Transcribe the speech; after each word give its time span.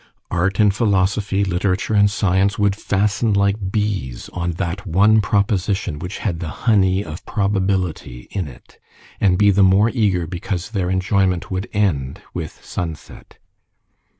Art 0.31 0.59
and 0.59 0.73
philosophy, 0.73 1.43
literature 1.43 1.93
and 1.93 2.09
science, 2.09 2.57
would 2.57 2.75
fasten 2.75 3.33
like 3.33 3.71
bees 3.71 4.29
on 4.29 4.53
that 4.53 4.87
one 4.87 5.21
proposition 5.21 5.99
which 5.99 6.17
had 6.17 6.39
the 6.39 6.47
honey 6.65 7.05
of 7.05 7.23
probability 7.27 8.27
in 8.31 8.47
it, 8.47 8.79
and 9.19 9.37
be 9.37 9.51
the 9.51 9.61
more 9.61 9.91
eager 9.91 10.25
because 10.25 10.71
their 10.71 10.89
enjoyment 10.89 11.51
would 11.51 11.69
end 11.71 12.19
with 12.33 12.65
sunset. 12.65 13.37